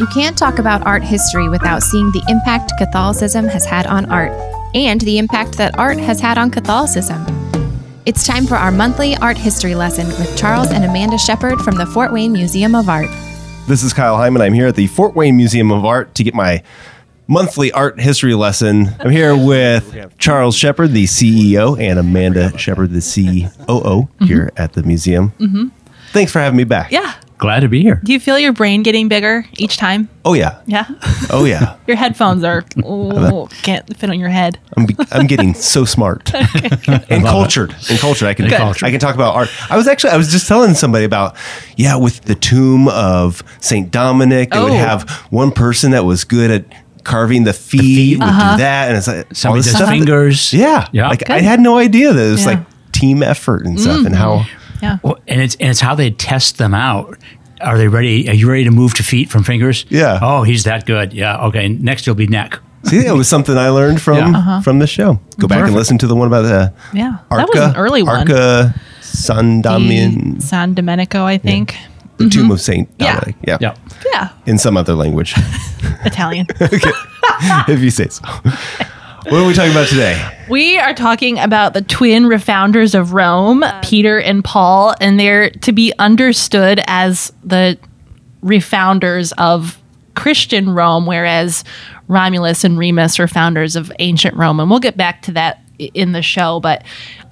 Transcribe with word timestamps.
You 0.00 0.06
can't 0.06 0.38
talk 0.38 0.58
about 0.58 0.86
art 0.86 1.02
history 1.02 1.50
without 1.50 1.82
seeing 1.82 2.10
the 2.10 2.22
impact 2.26 2.72
Catholicism 2.78 3.46
has 3.48 3.66
had 3.66 3.86
on 3.86 4.10
art 4.10 4.32
and 4.74 4.98
the 5.02 5.18
impact 5.18 5.58
that 5.58 5.78
art 5.78 5.98
has 5.98 6.18
had 6.18 6.38
on 6.38 6.50
Catholicism. 6.50 7.22
It's 8.06 8.26
time 8.26 8.46
for 8.46 8.54
our 8.54 8.70
monthly 8.70 9.14
art 9.18 9.36
history 9.36 9.74
lesson 9.74 10.06
with 10.06 10.34
Charles 10.38 10.70
and 10.70 10.86
Amanda 10.86 11.18
Shepard 11.18 11.58
from 11.60 11.74
the 11.74 11.84
Fort 11.84 12.14
Wayne 12.14 12.32
Museum 12.32 12.74
of 12.74 12.88
Art. 12.88 13.10
This 13.68 13.82
is 13.82 13.92
Kyle 13.92 14.16
Hyman. 14.16 14.40
I'm 14.40 14.54
here 14.54 14.68
at 14.68 14.74
the 14.74 14.86
Fort 14.86 15.14
Wayne 15.14 15.36
Museum 15.36 15.70
of 15.70 15.84
Art 15.84 16.14
to 16.14 16.24
get 16.24 16.32
my 16.32 16.62
monthly 17.26 17.70
art 17.70 18.00
history 18.00 18.32
lesson. 18.32 18.88
I'm 19.00 19.10
here 19.10 19.36
with 19.36 20.16
Charles 20.16 20.56
Shepard, 20.56 20.92
the 20.92 21.04
CEO, 21.04 21.78
and 21.78 21.98
Amanda 21.98 22.56
Shepard, 22.56 22.92
the 22.92 23.02
COO, 23.66 24.08
here 24.26 24.50
at 24.56 24.72
the 24.72 24.82
museum. 24.82 25.34
Mm-hmm. 25.38 25.68
Thanks 26.12 26.32
for 26.32 26.38
having 26.38 26.56
me 26.56 26.64
back. 26.64 26.90
Yeah. 26.90 27.16
Glad 27.40 27.60
to 27.60 27.68
be 27.68 27.80
here. 27.82 28.00
Do 28.04 28.12
you 28.12 28.20
feel 28.20 28.38
your 28.38 28.52
brain 28.52 28.82
getting 28.82 29.08
bigger 29.08 29.46
each 29.56 29.78
time? 29.78 30.08
Oh 30.24 30.34
yeah. 30.34 30.60
Yeah. 30.66 30.84
Oh 31.32 31.44
yeah. 31.44 31.76
your 31.86 31.96
headphones 31.96 32.42
are 32.44 32.64
oh, 32.84 33.48
can't 33.62 33.96
fit 33.96 34.10
on 34.10 34.18
your 34.20 34.28
head. 34.28 34.58
I'm, 34.76 34.84
be- 34.84 34.96
I'm 35.12 35.26
getting 35.26 35.54
so 35.54 35.84
smart 35.84 36.30
and 36.34 37.24
cultured 37.24 37.74
and 37.88 37.98
cultured. 37.98 38.28
I 38.28 38.34
can 38.34 38.48
Good. 38.48 38.60
I 38.82 38.90
can 38.90 38.98
talk 39.00 39.14
about 39.14 39.34
art. 39.36 39.48
I 39.70 39.76
was 39.76 39.86
actually 39.88 40.10
I 40.10 40.16
was 40.16 40.30
just 40.30 40.46
telling 40.48 40.74
somebody 40.74 41.04
about 41.04 41.36
yeah 41.76 41.96
with 41.96 42.20
the 42.22 42.34
tomb 42.34 42.88
of 42.88 43.42
Saint 43.60 43.90
Dominic. 43.90 44.50
They 44.50 44.60
would 44.62 44.72
Oh. 44.72 44.76
have 44.76 45.08
one 45.30 45.50
person 45.52 45.92
that 45.92 46.04
was 46.04 46.24
good 46.24 46.50
at 46.50 46.64
carving 47.04 47.44
the 47.44 47.52
feet. 47.54 48.18
Would 48.18 48.28
Uh-huh. 48.28 48.56
do 48.56 48.62
that, 48.62 48.88
and 48.88 48.96
it's 48.98 49.06
like 49.06 49.26
all 49.26 49.34
Somebody 49.34 49.62
this 49.62 49.72
does 49.72 49.76
stuff. 49.76 49.88
fingers. 49.90 50.52
Yeah, 50.52 50.88
Yeah. 50.92 51.08
Like 51.08 51.30
I 51.30 51.40
had 51.40 51.60
no 51.60 51.78
idea 51.78 52.12
that 52.12 52.26
it 52.26 52.30
was 52.30 52.42
Yeah. 52.44 52.50
like 52.50 52.92
team 52.92 53.22
effort 53.22 53.64
and 53.64 53.80
stuff, 53.80 54.04
and 54.04 54.14
how 54.14 54.44
Yeah. 54.82 54.98
Well, 55.02 55.18
and 55.28 55.40
it's 55.40 55.54
and 55.56 55.70
it's 55.70 55.80
how 55.80 55.94
they 55.94 56.10
test 56.10 56.58
them 56.58 56.74
out. 56.74 57.18
Are 57.60 57.76
they 57.76 57.88
ready? 57.88 58.28
Are 58.28 58.34
you 58.34 58.48
ready 58.48 58.64
to 58.64 58.70
move 58.70 58.94
to 58.94 59.02
feet 59.02 59.28
from 59.30 59.42
fingers? 59.44 59.84
Yeah. 59.90 60.18
Oh, 60.22 60.42
he's 60.42 60.64
that 60.64 60.86
good. 60.86 61.12
Yeah. 61.12 61.46
Okay. 61.48 61.68
Next, 61.68 62.06
you'll 62.06 62.16
be 62.16 62.26
neck. 62.26 62.58
see 62.84 63.04
it 63.06 63.12
was 63.12 63.28
something 63.28 63.58
I 63.58 63.68
learned 63.68 64.00
from 64.06 64.16
Yeah. 64.32 64.38
Uh-huh. 64.38 64.60
from 64.62 64.78
the 64.78 64.86
show. 64.86 65.20
Go 65.38 65.46
back 65.46 65.64
and 65.66 65.74
listen 65.74 65.98
to 65.98 66.06
the 66.06 66.14
one 66.16 66.26
about 66.26 66.42
the 66.42 66.72
Yeah. 66.94 67.18
Arca, 67.30 67.46
that 67.46 67.48
was 67.54 67.70
an 67.74 67.76
early 67.76 68.02
one. 68.02 68.20
Arca 68.30 68.74
San 69.02 69.60
Damian, 69.60 70.40
San 70.40 70.72
Domenico, 70.74 71.24
I 71.24 71.36
think. 71.36 71.74
the 72.16 72.28
tomb 72.30 72.50
of 72.50 72.60
Saint 72.60 72.88
Yeah. 72.98 73.14
Dominic. 73.20 73.36
Yeah. 73.46 73.58
Yeah. 73.60 73.74
Yeah. 74.12 74.28
in 74.46 74.56
some 74.58 74.76
other 74.78 74.94
language. 74.94 75.34
Italian. 76.04 76.46
Okay. 76.62 76.90
if 77.72 77.80
you 77.80 77.90
say 77.90 78.08
so. 78.08 78.22
What 79.24 79.34
are 79.34 79.46
we 79.46 79.52
talking 79.52 79.72
about 79.72 79.88
today? 79.88 80.38
We 80.48 80.78
are 80.78 80.94
talking 80.94 81.38
about 81.38 81.74
the 81.74 81.82
twin 81.82 82.24
refounders 82.24 82.98
of 82.98 83.12
Rome, 83.12 83.62
Peter 83.82 84.18
and 84.18 84.42
Paul, 84.42 84.94
and 85.00 85.20
they're 85.20 85.50
to 85.50 85.72
be 85.72 85.92
understood 85.98 86.80
as 86.86 87.32
the 87.44 87.78
refounders 88.42 89.32
of 89.36 89.78
Christian 90.14 90.70
Rome, 90.70 91.06
whereas 91.06 91.64
Romulus 92.08 92.64
and 92.64 92.78
Remus 92.78 93.20
are 93.20 93.28
founders 93.28 93.76
of 93.76 93.92
ancient 93.98 94.36
Rome. 94.36 94.58
And 94.58 94.70
we'll 94.70 94.80
get 94.80 94.96
back 94.96 95.22
to 95.22 95.32
that 95.32 95.62
in 95.78 96.12
the 96.12 96.22
show, 96.22 96.58
but 96.60 96.82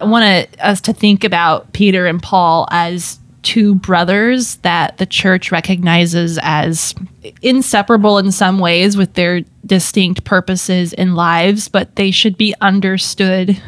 I 0.00 0.05
want 0.05 0.48
us 0.61 0.80
to 0.83 0.92
think 0.92 1.25
about 1.25 1.73
Peter 1.73 2.06
and 2.06 2.23
Paul 2.23 2.69
as 2.70 3.19
two 3.42 3.75
brothers 3.77 4.56
that 4.56 4.98
the 4.98 5.06
church 5.06 5.53
recognizes 5.53 6.39
as 6.42 6.94
inseparable 7.42 8.19
in 8.19 8.33
some 8.33 8.58
ways 8.58 8.97
with 8.97 9.14
their 9.14 9.42
distinct 9.64 10.25
purposes 10.25 10.92
in 10.92 11.14
lives, 11.14 11.69
but 11.69 11.97
they 11.97 12.11
should 12.11 12.36
be 12.36 12.55
understood 12.61 13.61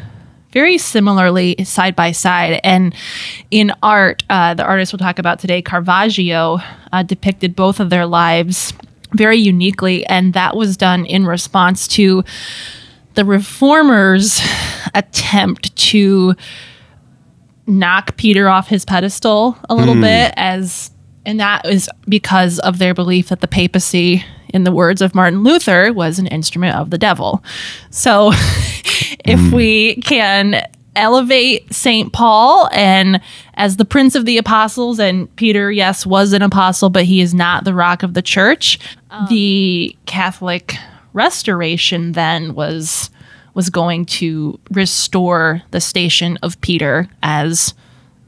very 0.51 0.77
similarly 0.77 1.55
side 1.63 1.95
by 1.95 2.11
side. 2.11 2.59
And 2.63 2.93
in 3.51 3.71
art, 3.81 4.23
uh, 4.29 4.53
the 4.53 4.65
artist 4.65 4.91
we'll 4.91 4.99
talk 4.99 5.19
about 5.19 5.39
today, 5.39 5.61
Caravaggio, 5.61 6.59
uh, 6.91 7.03
depicted 7.03 7.55
both 7.55 7.79
of 7.79 7.89
their 7.89 8.05
lives 8.05 8.73
very 9.13 9.37
uniquely. 9.37 10.05
And 10.07 10.33
that 10.33 10.55
was 10.55 10.77
done 10.77 11.05
in 11.05 11.25
response 11.25 11.87
to 11.89 12.23
the 13.13 13.25
reformers' 13.25 14.41
attempt 14.93 15.75
to 15.75 16.35
knock 17.67 18.17
Peter 18.17 18.49
off 18.49 18.67
his 18.67 18.85
pedestal 18.85 19.57
a 19.69 19.75
little 19.75 19.95
hmm. 19.95 20.01
bit 20.01 20.33
as 20.37 20.91
and 21.25 21.39
that 21.39 21.65
is 21.67 21.89
because 22.07 22.59
of 22.59 22.79
their 22.79 22.93
belief 22.93 23.29
that 23.29 23.41
the 23.41 23.47
papacy 23.47 24.25
in 24.49 24.63
the 24.63 24.71
words 24.71 25.01
of 25.01 25.15
Martin 25.15 25.43
Luther 25.43 25.93
was 25.93 26.19
an 26.19 26.27
instrument 26.27 26.75
of 26.75 26.89
the 26.89 26.97
devil. 26.97 27.43
So 27.89 28.31
if 28.33 29.39
hmm. 29.39 29.51
we 29.51 29.95
can 29.97 30.67
elevate 30.95 31.73
St. 31.73 32.11
Paul 32.11 32.69
and 32.73 33.21
as 33.53 33.77
the 33.77 33.85
prince 33.85 34.15
of 34.15 34.25
the 34.25 34.37
apostles 34.37 34.99
and 34.99 35.33
Peter 35.37 35.71
yes 35.71 36.05
was 36.05 36.33
an 36.33 36.41
apostle 36.41 36.89
but 36.89 37.05
he 37.05 37.21
is 37.21 37.33
not 37.33 37.63
the 37.63 37.73
rock 37.73 38.03
of 38.03 38.13
the 38.13 38.21
church 38.21 38.77
um, 39.09 39.25
the 39.29 39.95
Catholic 40.05 40.75
restoration 41.13 42.11
then 42.11 42.55
was 42.55 43.09
was 43.53 43.69
going 43.69 44.05
to 44.05 44.59
restore 44.71 45.61
the 45.71 45.81
station 45.81 46.37
of 46.41 46.59
Peter 46.61 47.07
as 47.23 47.73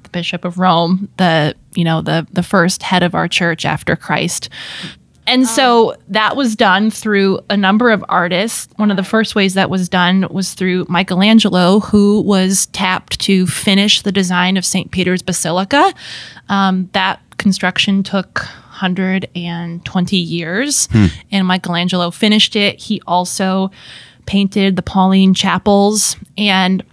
the 0.03 0.09
bishop 0.09 0.45
of 0.45 0.57
Rome, 0.57 1.09
the 1.17 1.56
you 1.75 1.84
know 1.84 2.01
the 2.01 2.28
the 2.31 2.44
first 2.44 2.84
head 2.84 3.03
of 3.03 3.16
our 3.16 3.28
church 3.28 3.66
after 3.66 3.95
Christ. 3.95 4.50
And 5.25 5.47
so 5.47 5.95
that 6.09 6.35
was 6.35 6.56
done 6.56 6.91
through 6.91 7.39
a 7.50 7.56
number 7.56 7.91
of 7.91 8.03
artists. 8.09 8.67
One 8.75 8.91
of 8.91 8.97
the 8.97 9.06
first 9.06 9.35
ways 9.35 9.53
that 9.53 9.69
was 9.69 9.88
done 9.88 10.28
was 10.29 10.53
through 10.53 10.85
Michelangelo, 10.89 11.79
who 11.79 12.22
was 12.22 12.66
tapped 12.67 13.19
to 13.22 13.47
finish 13.47 14.01
the 14.01 14.11
design 14.11 14.57
of 14.57 14.66
St. 14.66 14.91
Peter's 14.91 15.22
Basilica. 15.22 15.94
Um, 16.50 16.90
that 16.91 17.22
construction 17.38 18.03
took 18.03 18.40
120 18.40 20.17
years, 20.17 20.90
and 21.31 21.47
Michelangelo 21.47 22.11
finished 22.11 22.55
it. 22.57 22.81
He 22.81 23.01
also 23.07 23.72
painted 24.25 24.75
the 24.75 24.81
Pauline 24.81 25.34
chapels 25.34 26.16
and 26.38 26.84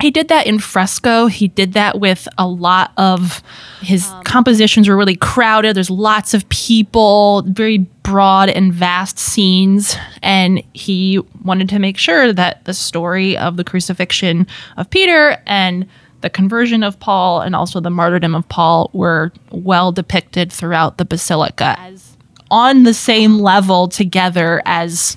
he 0.00 0.10
did 0.10 0.28
that 0.28 0.46
in 0.46 0.58
fresco. 0.58 1.26
He 1.26 1.48
did 1.48 1.72
that 1.72 2.00
with 2.00 2.28
a 2.36 2.46
lot 2.46 2.92
of 2.98 3.42
his 3.80 4.06
um, 4.10 4.24
compositions 4.24 4.88
were 4.88 4.96
really 4.96 5.16
crowded. 5.16 5.74
There's 5.74 5.90
lots 5.90 6.34
of 6.34 6.46
people, 6.50 7.42
very 7.46 7.78
broad 7.78 8.50
and 8.50 8.74
vast 8.74 9.18
scenes. 9.18 9.96
And 10.22 10.62
he 10.74 11.20
wanted 11.42 11.70
to 11.70 11.78
make 11.78 11.96
sure 11.96 12.32
that 12.32 12.64
the 12.66 12.74
story 12.74 13.38
of 13.38 13.56
the 13.56 13.64
crucifixion 13.64 14.46
of 14.76 14.90
Peter 14.90 15.38
and 15.46 15.88
the 16.20 16.30
conversion 16.30 16.82
of 16.82 16.98
Paul 17.00 17.40
and 17.40 17.56
also 17.56 17.80
the 17.80 17.90
martyrdom 17.90 18.34
of 18.34 18.46
Paul 18.48 18.90
were 18.92 19.32
well 19.50 19.92
depicted 19.92 20.52
throughout 20.52 20.98
the 20.98 21.04
basilica 21.04 21.76
as 21.78 22.16
on 22.50 22.84
the 22.84 22.94
same 22.94 23.38
level 23.38 23.88
together 23.88 24.62
as 24.66 25.16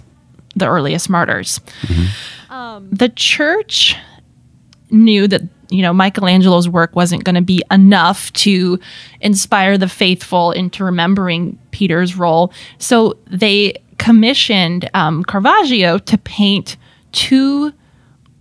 the 0.55 0.67
earliest 0.67 1.09
martyrs. 1.09 1.59
The 2.91 3.09
church 3.09 3.95
knew 4.91 5.27
that 5.27 5.41
you 5.69 5.81
know 5.81 5.93
Michelangelo's 5.93 6.67
work 6.67 6.95
wasn't 6.95 7.23
going 7.23 7.35
to 7.35 7.41
be 7.41 7.61
enough 7.71 8.33
to 8.33 8.79
inspire 9.21 9.77
the 9.77 9.87
faithful 9.87 10.51
into 10.51 10.83
remembering 10.83 11.59
Peter's 11.71 12.15
role, 12.15 12.51
so 12.79 13.17
they 13.27 13.73
commissioned 13.97 14.89
um, 14.93 15.23
Caravaggio 15.23 15.97
to 15.99 16.17
paint 16.17 16.77
two 17.11 17.71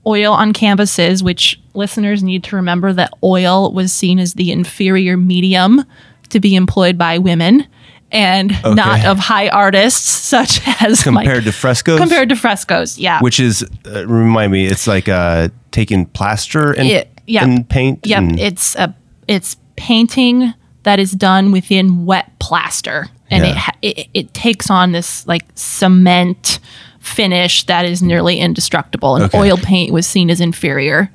oil 0.07 0.33
on 0.33 0.53
canvases. 0.53 1.23
Which 1.23 1.61
listeners 1.75 2.23
need 2.23 2.45
to 2.45 2.57
remember 2.57 2.93
that 2.95 3.13
oil 3.23 3.73
was 3.73 3.93
seen 3.93 4.19
as 4.19 4.35
the 4.35 4.51
inferior 4.51 5.17
medium 5.17 5.85
to 6.31 6.41
be 6.41 6.55
employed 6.57 6.97
by 6.97 7.19
women. 7.19 7.67
And 8.11 8.51
not 8.65 9.05
of 9.05 9.19
high 9.19 9.49
artists 9.49 10.09
such 10.09 10.61
as 10.83 11.05
Mike- 11.07 11.25
Compared 11.25 11.45
to 11.45 11.53
frescoes? 11.53 11.99
compared 12.01 12.31
to 12.31 12.37
frescoes, 12.37 12.99
yeah. 12.99 13.21
Which 13.21 13.39
is, 13.39 13.63
uh, 13.87 14.07
remind 14.07 14.51
me, 14.53 14.65
it's 14.67 14.87
like 14.87 15.09
uh, 15.11 15.49
taking 15.73 16.07
plaster 16.07 16.73
and, 16.73 16.89
It- 16.89 17.11
yeah. 17.27 17.45
and 17.45 17.69
paint. 17.69 18.07
Yep, 18.07 18.19
and- 18.19 18.41
it's 18.41 18.75
a 18.77 18.95
it's 19.27 19.57
painting 19.77 20.55
that 20.85 20.99
is 20.99 21.13
done 21.13 21.53
within 21.53 22.07
wet 22.07 22.33
plaster, 22.39 23.09
and 23.31 23.45
it, 23.45 23.49
Yeah. 23.49 23.55
ha- 23.59 23.77
it 23.83 24.09
it 24.15 24.33
takes 24.33 24.71
on 24.71 24.93
this 24.93 25.27
like 25.27 25.45
cement 25.55 26.61
finish 27.01 27.65
that 27.65 27.85
is 27.85 28.03
nearly 28.03 28.39
indestructible. 28.39 29.17
And 29.17 29.25
Okay. 29.27 29.39
oil 29.39 29.59
paint 29.59 29.93
was 29.93 30.07
seen 30.07 30.31
as 30.31 30.41
inferior. 30.41 31.11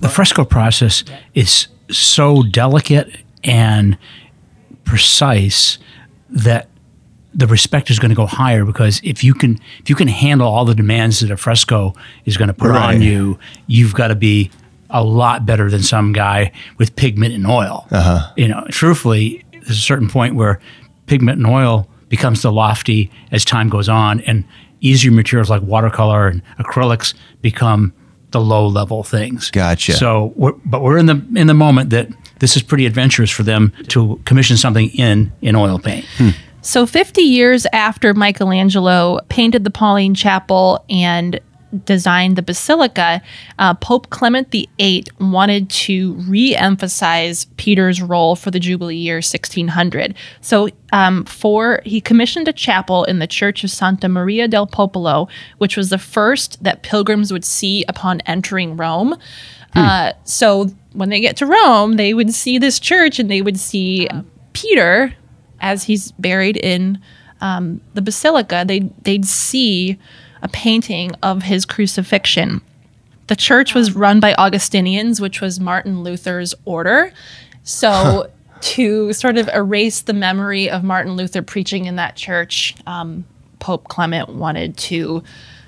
The 0.00 0.08
fresco 0.08 0.44
process 0.44 1.02
is 1.34 1.66
so 1.90 2.42
delicate 2.44 3.10
and 3.44 3.98
precise 4.84 5.78
that 6.32 6.68
the 7.34 7.46
respect 7.46 7.90
is 7.90 7.98
going 7.98 8.10
to 8.10 8.14
go 8.14 8.26
higher 8.26 8.64
because 8.64 9.00
if 9.02 9.24
you 9.24 9.32
can 9.32 9.58
if 9.80 9.88
you 9.88 9.94
can 9.96 10.08
handle 10.08 10.46
all 10.46 10.64
the 10.66 10.74
demands 10.74 11.20
that 11.20 11.30
a 11.30 11.36
fresco 11.36 11.94
is 12.26 12.36
going 12.36 12.48
to 12.48 12.54
put 12.54 12.68
Right. 12.70 12.96
on 12.96 13.00
you, 13.02 13.38
you've 13.66 13.94
got 13.94 14.08
to 14.08 14.14
be 14.14 14.50
a 14.90 15.02
lot 15.02 15.46
better 15.46 15.70
than 15.70 15.82
some 15.82 16.12
guy 16.12 16.52
with 16.76 16.94
pigment 16.96 17.32
and 17.32 17.46
oil. 17.46 17.86
Uh-huh. 17.90 18.30
You 18.36 18.48
know, 18.48 18.66
truthfully, 18.68 19.42
there's 19.52 19.70
a 19.70 19.74
certain 19.74 20.08
point 20.10 20.34
where 20.34 20.60
pigment 21.06 21.38
and 21.38 21.46
oil 21.46 21.88
becomes 22.10 22.42
the 22.42 22.52
lofty 22.52 23.10
as 23.30 23.42
time 23.46 23.70
goes 23.70 23.88
on, 23.88 24.20
and 24.20 24.44
easier 24.82 25.10
materials 25.10 25.48
like 25.48 25.62
watercolor 25.62 26.28
and 26.28 26.42
acrylics 26.58 27.14
become 27.40 27.94
the 28.32 28.40
low 28.40 28.66
level 28.66 29.02
things. 29.02 29.50
Gotcha. 29.50 29.92
So, 29.94 30.34
we're, 30.36 30.52
but 30.66 30.82
we're 30.82 30.98
in 30.98 31.06
the 31.06 31.24
in 31.34 31.46
the 31.46 31.54
moment 31.54 31.88
that 31.90 32.08
this 32.42 32.56
is 32.56 32.62
pretty 32.62 32.86
adventurous 32.86 33.30
for 33.30 33.44
them 33.44 33.72
to 33.86 34.20
commission 34.24 34.56
something 34.56 34.90
in 34.90 35.32
in 35.40 35.54
oil 35.54 35.78
paint. 35.78 36.04
So, 36.60 36.86
50 36.86 37.22
years 37.22 37.66
after 37.72 38.14
Michelangelo 38.14 39.20
painted 39.28 39.64
the 39.64 39.70
Pauline 39.70 40.14
Chapel 40.14 40.84
and 40.90 41.40
designed 41.84 42.36
the 42.36 42.42
basilica, 42.42 43.22
uh, 43.58 43.74
Pope 43.74 44.10
Clement 44.10 44.50
VIII 44.50 45.04
wanted 45.20 45.70
to 45.70 46.14
re 46.14 46.54
emphasize 46.54 47.46
Peter's 47.56 48.02
role 48.02 48.36
for 48.36 48.50
the 48.50 48.60
Jubilee 48.60 48.96
year 48.96 49.16
1600. 49.16 50.14
So, 50.40 50.68
um, 50.92 51.24
for 51.24 51.80
he 51.84 52.00
commissioned 52.00 52.48
a 52.48 52.52
chapel 52.52 53.04
in 53.04 53.20
the 53.20 53.26
Church 53.26 53.64
of 53.64 53.70
Santa 53.70 54.08
Maria 54.08 54.48
del 54.48 54.66
Popolo, 54.66 55.28
which 55.58 55.76
was 55.76 55.90
the 55.90 55.98
first 55.98 56.62
that 56.62 56.82
pilgrims 56.82 57.32
would 57.32 57.44
see 57.44 57.84
upon 57.88 58.20
entering 58.22 58.76
Rome. 58.76 59.16
Uh, 59.74 60.12
so, 60.24 60.66
when 60.92 61.08
they 61.08 61.20
get 61.20 61.36
to 61.38 61.46
Rome, 61.46 61.94
they 61.94 62.12
would 62.14 62.34
see 62.34 62.58
this 62.58 62.78
church 62.78 63.18
and 63.18 63.30
they 63.30 63.42
would 63.42 63.58
see 63.58 64.08
Peter 64.52 65.14
as 65.60 65.84
he's 65.84 66.12
buried 66.12 66.56
in 66.58 67.00
um, 67.40 67.80
the 67.94 68.02
basilica. 68.02 68.64
They 68.66 68.80
they'd 69.02 69.24
see 69.24 69.98
a 70.42 70.48
painting 70.48 71.12
of 71.22 71.42
his 71.42 71.64
crucifixion. 71.64 72.60
The 73.28 73.36
church 73.36 73.74
was 73.74 73.94
run 73.94 74.20
by 74.20 74.34
Augustinians, 74.34 75.20
which 75.20 75.40
was 75.40 75.60
Martin 75.60 76.02
Luther's 76.02 76.54
order. 76.64 77.12
So, 77.62 78.30
to 78.60 79.12
sort 79.12 79.38
of 79.38 79.48
erase 79.54 80.02
the 80.02 80.12
memory 80.12 80.68
of 80.68 80.84
Martin 80.84 81.12
Luther 81.12 81.42
preaching 81.42 81.86
in 81.86 81.96
that 81.96 82.16
church, 82.16 82.74
um, 82.86 83.24
Pope 83.60 83.88
Clement 83.88 84.30
wanted 84.30 84.76
to 84.76 85.22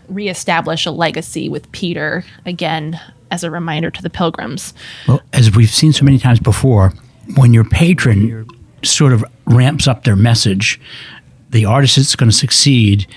reestablish 0.08 0.84
a 0.84 0.90
legacy 0.90 1.48
with 1.48 1.70
Peter 1.72 2.24
again 2.44 3.00
as 3.34 3.42
a 3.42 3.50
reminder 3.50 3.90
to 3.90 4.00
the 4.00 4.08
pilgrims. 4.08 4.72
Well, 5.08 5.20
as 5.32 5.54
we've 5.56 5.68
seen 5.68 5.92
so 5.92 6.04
many 6.04 6.18
times 6.18 6.38
before, 6.38 6.92
when 7.36 7.52
your 7.52 7.64
patron 7.64 8.48
sort 8.84 9.12
of 9.12 9.24
ramps 9.46 9.88
up 9.88 10.04
their 10.04 10.14
message, 10.14 10.80
the 11.50 11.64
artist 11.64 11.96
that's 11.96 12.14
going 12.14 12.30
to 12.30 12.36
succeed 12.36 13.08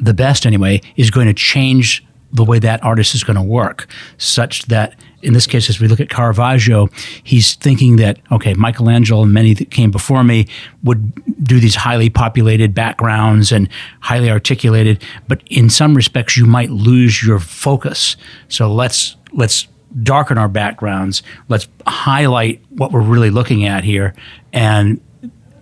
the 0.00 0.14
best 0.14 0.46
anyway, 0.46 0.80
is 0.96 1.10
going 1.10 1.26
to 1.26 1.34
change 1.34 2.02
the 2.32 2.44
way 2.44 2.58
that 2.58 2.82
artist 2.82 3.14
is 3.14 3.24
going 3.24 3.36
to 3.36 3.42
work, 3.42 3.86
such 4.16 4.62
that 4.66 4.94
in 5.22 5.32
this 5.32 5.46
case, 5.46 5.68
as 5.68 5.80
we 5.80 5.88
look 5.88 5.98
at 5.98 6.08
Caravaggio, 6.08 6.88
he's 7.24 7.56
thinking 7.56 7.96
that, 7.96 8.20
okay, 8.30 8.54
Michelangelo 8.54 9.22
and 9.22 9.32
many 9.32 9.52
that 9.54 9.70
came 9.70 9.90
before 9.90 10.22
me 10.22 10.46
would 10.84 11.12
do 11.42 11.58
these 11.58 11.74
highly 11.74 12.08
populated 12.08 12.72
backgrounds 12.72 13.50
and 13.50 13.68
highly 14.00 14.30
articulated, 14.30 15.02
but 15.26 15.42
in 15.46 15.68
some 15.68 15.94
respects, 15.94 16.36
you 16.36 16.46
might 16.46 16.70
lose 16.70 17.24
your 17.24 17.40
focus. 17.40 18.16
So 18.48 18.72
let's, 18.72 19.16
let's, 19.32 19.66
darken 20.02 20.36
our 20.36 20.48
backgrounds 20.48 21.22
let's 21.48 21.66
highlight 21.86 22.62
what 22.68 22.92
we're 22.92 23.00
really 23.00 23.30
looking 23.30 23.64
at 23.64 23.84
here 23.84 24.14
and 24.52 25.00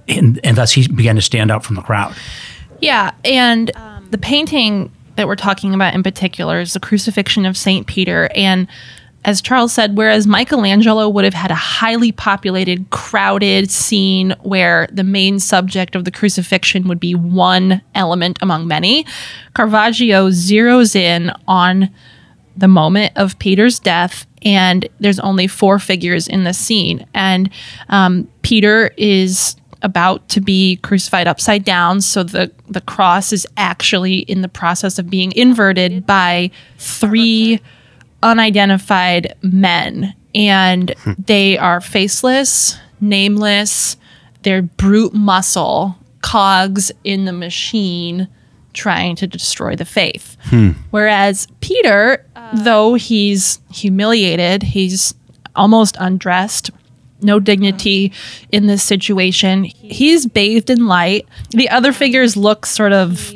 and, 0.08 0.40
and 0.42 0.56
thus 0.56 0.72
he 0.72 0.88
began 0.88 1.14
to 1.14 1.22
stand 1.22 1.48
out 1.48 1.64
from 1.64 1.76
the 1.76 1.80
crowd 1.80 2.12
Yeah, 2.80 3.12
and 3.24 3.74
um, 3.76 4.08
the 4.10 4.18
painting 4.18 4.92
that 5.16 5.26
we're 5.26 5.36
talking 5.36 5.74
about 5.74 5.94
in 5.94 6.02
particular 6.02 6.60
is 6.60 6.74
the 6.74 6.80
crucifixion 6.80 7.46
of 7.46 7.56
St. 7.56 7.86
Peter. 7.86 8.28
And 8.34 8.68
as 9.24 9.40
Charles 9.40 9.72
said, 9.72 9.96
whereas 9.96 10.26
Michelangelo 10.26 11.08
would 11.08 11.24
have 11.24 11.34
had 11.34 11.50
a 11.50 11.56
highly 11.56 12.12
populated, 12.12 12.88
crowded 12.90 13.70
scene 13.70 14.34
where 14.42 14.88
the 14.92 15.02
main 15.02 15.40
subject 15.40 15.96
of 15.96 16.04
the 16.04 16.10
crucifixion 16.10 16.86
would 16.86 17.00
be 17.00 17.14
one 17.14 17.80
element 17.94 18.38
among 18.40 18.68
many, 18.68 19.04
Caravaggio 19.54 20.28
zeroes 20.28 20.94
in 20.94 21.32
on 21.48 21.90
the 22.56 22.68
moment 22.68 23.12
of 23.16 23.38
Peter's 23.38 23.78
death, 23.78 24.26
and 24.42 24.88
there's 25.00 25.20
only 25.20 25.46
four 25.46 25.78
figures 25.78 26.26
in 26.28 26.44
the 26.44 26.54
scene. 26.54 27.06
And 27.14 27.50
um, 27.88 28.28
Peter 28.42 28.92
is 28.96 29.56
about 29.82 30.28
to 30.30 30.40
be 30.40 30.76
crucified 30.76 31.28
upside 31.28 31.64
down. 31.64 32.00
So 32.00 32.22
the, 32.22 32.50
the 32.68 32.80
cross 32.80 33.32
is 33.32 33.46
actually 33.56 34.18
in 34.20 34.40
the 34.40 34.48
process 34.48 34.98
of 34.98 35.10
being 35.10 35.32
inverted 35.32 36.06
by 36.06 36.50
three 36.78 37.60
unidentified 38.22 39.34
men. 39.42 40.14
And 40.34 40.94
they 41.18 41.58
are 41.58 41.80
faceless, 41.80 42.78
nameless, 43.00 43.96
they're 44.42 44.62
brute 44.62 45.14
muscle, 45.14 45.96
cogs 46.22 46.90
in 47.04 47.24
the 47.24 47.32
machine 47.32 48.28
trying 48.76 49.16
to 49.16 49.26
destroy 49.26 49.74
the 49.74 49.84
faith. 49.84 50.36
Hmm. 50.44 50.72
Whereas 50.90 51.48
Peter, 51.60 52.24
though 52.54 52.94
he's 52.94 53.58
humiliated, 53.72 54.62
he's 54.62 55.14
almost 55.56 55.96
undressed, 55.98 56.70
no 57.22 57.40
dignity 57.40 58.12
in 58.52 58.66
this 58.66 58.82
situation. 58.82 59.64
He's 59.64 60.26
bathed 60.26 60.70
in 60.70 60.86
light. 60.86 61.26
The 61.50 61.68
other 61.70 61.92
figures 61.92 62.36
look 62.36 62.66
sort 62.66 62.92
of 62.92 63.32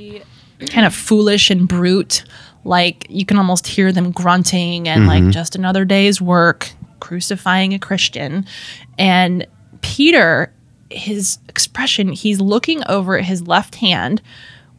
kind 0.68 0.86
of 0.86 0.94
foolish 0.94 1.50
and 1.50 1.66
brute. 1.66 2.24
Like 2.64 3.06
you 3.08 3.24
can 3.24 3.38
almost 3.38 3.66
hear 3.66 3.90
them 3.90 4.12
grunting 4.12 4.86
and 4.86 5.06
like 5.06 5.22
mm-hmm. 5.22 5.30
just 5.30 5.56
another 5.56 5.84
day's 5.84 6.20
work, 6.20 6.70
crucifying 7.00 7.72
a 7.72 7.78
Christian. 7.78 8.44
And 8.98 9.46
Peter, 9.80 10.52
his 10.90 11.38
expression, 11.48 12.12
he's 12.12 12.40
looking 12.40 12.82
over 12.86 13.18
at 13.18 13.24
his 13.24 13.46
left 13.46 13.76
hand, 13.76 14.20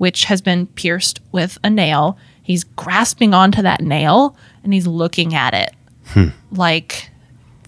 which 0.01 0.23
has 0.23 0.41
been 0.41 0.65
pierced 0.65 1.19
with 1.31 1.59
a 1.63 1.69
nail. 1.69 2.17
He's 2.41 2.63
grasping 2.63 3.35
onto 3.35 3.61
that 3.61 3.81
nail 3.81 4.35
and 4.63 4.73
he's 4.73 4.87
looking 4.87 5.35
at 5.35 5.53
it 5.53 5.75
hmm. 6.07 6.29
like 6.51 7.11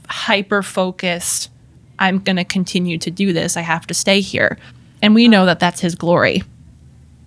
hyper 0.09 0.63
focused. 0.63 1.51
I'm 1.99 2.17
going 2.17 2.37
to 2.37 2.43
continue 2.43 2.97
to 2.97 3.11
do 3.11 3.33
this. 3.33 3.55
I 3.55 3.61
have 3.61 3.85
to 3.85 3.93
stay 3.93 4.19
here. 4.19 4.57
And 4.99 5.13
we 5.13 5.27
know 5.27 5.45
that 5.45 5.59
that's 5.59 5.79
his 5.79 5.93
glory. 5.93 6.41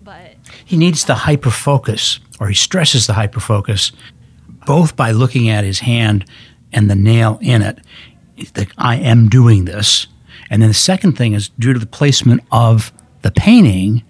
But 0.03 0.35
he 0.65 0.77
needs 0.77 1.05
the 1.05 1.15
hyper 1.15 1.51
focus, 1.51 2.19
or 2.41 2.49
he 2.49 2.55
stresses 2.57 3.07
the 3.07 3.13
hyper 3.13 3.39
focus, 3.39 3.93
both 4.67 4.97
by 4.97 5.13
looking 5.13 5.49
at 5.49 5.63
his 5.63 5.79
hand 5.79 6.25
and 6.73 6.91
the 6.91 6.97
nail 6.97 7.39
in 7.41 7.63
it. 7.63 7.79
That 8.55 8.73
I 8.77 8.97
am 8.97 9.29
doing 9.29 9.67
this. 9.67 10.09
And 10.51 10.63
then 10.63 10.71
the 10.71 10.75
second 10.75 11.13
thing 11.13 11.35
is 11.35 11.51
due 11.51 11.73
to 11.73 11.79
the 11.79 11.87
placement 11.87 12.43
of 12.51 12.93
the 13.23 13.31
painting, 13.31 14.03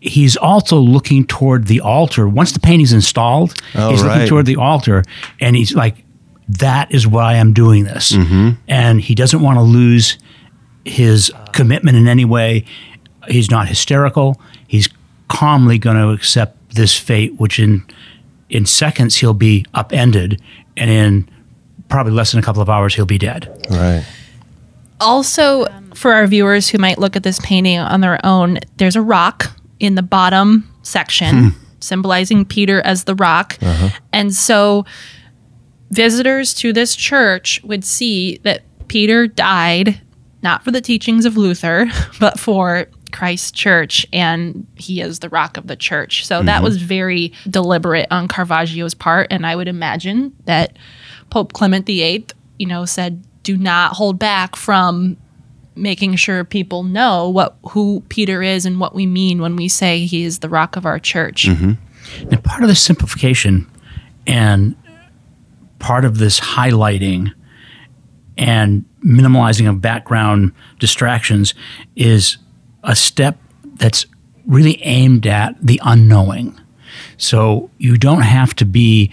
he's 0.00 0.36
also 0.36 0.78
looking 0.78 1.26
toward 1.26 1.66
the 1.66 1.80
altar. 1.80 2.28
Once 2.28 2.52
the 2.52 2.60
painting's 2.60 2.92
installed, 2.92 3.54
Oh, 3.74 3.90
he's 3.90 4.02
looking 4.02 4.26
toward 4.28 4.46
the 4.46 4.56
altar 4.56 5.02
and 5.40 5.56
he's 5.56 5.74
like, 5.74 6.04
that 6.48 6.92
is 6.94 7.06
why 7.06 7.34
I'm 7.34 7.52
doing 7.52 7.84
this. 7.84 8.12
Mm-hmm. 8.12 8.50
And 8.68 9.00
he 9.00 9.14
doesn't 9.16 9.40
want 9.40 9.56
to 9.58 9.62
lose 9.62 10.16
his 10.84 11.32
commitment 11.52 11.96
in 11.96 12.06
any 12.06 12.24
way. 12.24 12.64
He's 13.28 13.50
not 13.50 13.66
hysterical. 13.68 14.40
He's 14.68 14.88
calmly 15.28 15.78
going 15.78 15.96
to 15.96 16.10
accept 16.10 16.74
this 16.76 16.96
fate, 16.96 17.34
which 17.40 17.58
in 17.58 17.84
in 18.48 18.64
seconds 18.64 19.16
he'll 19.16 19.34
be 19.34 19.66
upended, 19.74 20.40
and 20.76 20.88
in 20.88 21.28
probably 21.88 22.12
less 22.12 22.30
than 22.30 22.38
a 22.38 22.42
couple 22.44 22.62
of 22.62 22.70
hours 22.70 22.94
he'll 22.94 23.04
be 23.06 23.18
dead. 23.18 23.48
Right. 23.68 24.04
also, 25.00 25.66
for 25.94 26.12
our 26.12 26.26
viewers 26.28 26.68
who 26.68 26.78
might 26.78 26.98
look 26.98 27.16
at 27.16 27.22
this 27.24 27.40
painting 27.40 27.78
on 27.78 28.00
their 28.02 28.24
own, 28.24 28.58
there's 28.76 28.94
a 28.94 29.02
rock 29.02 29.50
in 29.80 29.94
the 29.94 30.02
bottom 30.02 30.72
section 30.82 31.50
hmm. 31.50 31.58
symbolizing 31.80 32.44
Peter 32.44 32.80
as 32.82 33.04
the 33.04 33.14
rock. 33.14 33.58
Uh-huh. 33.60 33.90
And 34.12 34.34
so 34.34 34.84
visitors 35.90 36.54
to 36.54 36.72
this 36.72 36.96
church 36.96 37.62
would 37.62 37.84
see 37.84 38.38
that 38.38 38.62
Peter 38.88 39.26
died 39.26 40.00
not 40.42 40.64
for 40.64 40.70
the 40.70 40.80
teachings 40.80 41.24
of 41.24 41.36
Luther, 41.36 41.86
but 42.20 42.38
for 42.38 42.86
Christ's 43.12 43.50
church, 43.50 44.06
and 44.12 44.66
he 44.76 45.00
is 45.00 45.20
the 45.20 45.28
rock 45.28 45.56
of 45.56 45.66
the 45.66 45.76
church. 45.76 46.26
So 46.26 46.42
that 46.42 46.56
mm-hmm. 46.56 46.64
was 46.64 46.80
very 46.80 47.32
deliberate 47.48 48.06
on 48.10 48.28
Caravaggio's 48.28 48.94
part, 48.94 49.28
and 49.30 49.46
I 49.46 49.56
would 49.56 49.68
imagine 49.68 50.34
that 50.44 50.76
Pope 51.30 51.52
Clement 51.52 51.86
VIII, 51.86 52.26
you 52.58 52.66
know, 52.66 52.84
said, 52.84 53.24
"Do 53.42 53.56
not 53.56 53.94
hold 53.94 54.18
back 54.18 54.54
from 54.56 55.16
making 55.76 56.16
sure 56.16 56.44
people 56.44 56.82
know 56.82 57.28
what 57.28 57.56
who 57.70 58.02
Peter 58.08 58.42
is 58.42 58.66
and 58.66 58.80
what 58.80 58.94
we 58.94 59.06
mean 59.06 59.40
when 59.40 59.56
we 59.56 59.68
say 59.68 60.06
he 60.06 60.24
is 60.24 60.40
the 60.40 60.48
rock 60.48 60.76
of 60.76 60.86
our 60.86 60.98
church." 60.98 61.46
Mm-hmm. 61.46 61.72
Now, 62.30 62.38
part 62.38 62.62
of 62.62 62.68
this 62.68 62.82
simplification 62.82 63.70
and 64.26 64.76
part 65.78 66.04
of 66.04 66.18
this 66.18 66.40
highlighting 66.40 67.32
and 68.38 68.84
minimalizing 69.04 69.68
of 69.68 69.80
background 69.80 70.52
distractions 70.78 71.54
is 71.94 72.38
a 72.82 72.96
step 72.96 73.38
that's 73.76 74.06
really 74.46 74.82
aimed 74.82 75.26
at 75.26 75.54
the 75.60 75.80
unknowing. 75.84 76.58
So 77.16 77.70
you 77.78 77.96
don't 77.96 78.22
have 78.22 78.54
to 78.56 78.64
be 78.64 79.10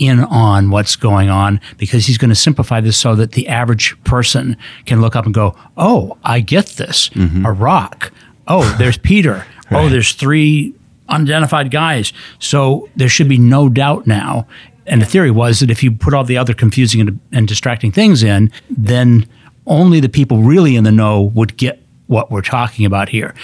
in 0.00 0.20
on 0.20 0.70
what's 0.70 0.96
going 0.96 1.28
on 1.30 1.60
because 1.76 2.06
he's 2.06 2.18
going 2.18 2.30
to 2.30 2.34
simplify 2.34 2.80
this 2.80 2.96
so 2.96 3.14
that 3.14 3.32
the 3.32 3.46
average 3.46 3.96
person 4.02 4.56
can 4.86 5.00
look 5.00 5.14
up 5.14 5.26
and 5.26 5.34
go, 5.34 5.54
"Oh, 5.76 6.16
I 6.24 6.40
get 6.40 6.66
this. 6.70 7.10
Mm-hmm. 7.10 7.44
A 7.46 7.52
rock. 7.52 8.10
Oh, 8.48 8.64
there's 8.78 8.98
Peter. 8.98 9.44
Oh, 9.70 9.88
there's 9.88 10.14
three 10.14 10.74
unidentified 11.08 11.70
guys. 11.70 12.12
So 12.38 12.88
there 12.96 13.08
should 13.08 13.28
be 13.28 13.38
no 13.38 13.68
doubt 13.68 14.06
now." 14.06 14.46
And 14.86 15.00
the 15.00 15.06
theory 15.06 15.30
was 15.30 15.60
that 15.60 15.70
if 15.70 15.82
you 15.84 15.92
put 15.92 16.14
all 16.14 16.24
the 16.24 16.36
other 16.38 16.54
confusing 16.54 17.00
and, 17.00 17.20
and 17.30 17.46
distracting 17.46 17.92
things 17.92 18.22
in, 18.24 18.50
then 18.70 19.28
only 19.66 20.00
the 20.00 20.08
people 20.08 20.38
really 20.42 20.74
in 20.74 20.82
the 20.84 20.90
know 20.90 21.20
would 21.34 21.56
get 21.56 21.80
what 22.08 22.30
we're 22.30 22.40
talking 22.42 22.84
about 22.86 23.08
here. 23.10 23.34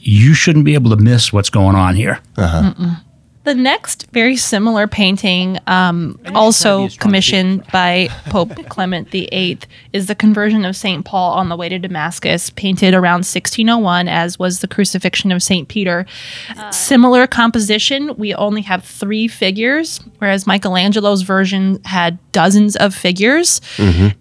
you 0.00 0.32
shouldn't 0.32 0.64
be 0.64 0.74
able 0.74 0.90
to 0.90 0.96
miss 0.96 1.32
what's 1.32 1.50
going 1.50 1.76
on 1.76 1.94
here. 1.94 2.18
Uh-huh. 2.36 2.72
The 3.48 3.54
next 3.54 4.08
very 4.12 4.36
similar 4.36 4.86
painting, 4.86 5.58
um, 5.66 6.20
also 6.34 6.90
commissioned 6.98 7.64
by 7.72 8.08
Pope 8.26 8.52
Clement 8.68 9.10
VIII, 9.10 9.60
is 9.94 10.04
the 10.04 10.14
conversion 10.14 10.66
of 10.66 10.76
St. 10.76 11.02
Paul 11.02 11.32
on 11.32 11.48
the 11.48 11.56
way 11.56 11.70
to 11.70 11.78
Damascus, 11.78 12.50
painted 12.50 12.92
around 12.92 13.20
1601, 13.20 14.06
as 14.06 14.38
was 14.38 14.60
the 14.60 14.68
crucifixion 14.68 15.32
of 15.32 15.42
St. 15.42 15.66
Peter. 15.66 16.04
Similar 16.72 17.26
composition, 17.26 18.14
we 18.18 18.34
only 18.34 18.60
have 18.60 18.84
three 18.84 19.26
figures, 19.28 20.00
whereas 20.18 20.46
Michelangelo's 20.46 21.22
version 21.22 21.82
had 21.86 22.18
dozens 22.32 22.76
of 22.76 22.94
figures. 22.94 23.62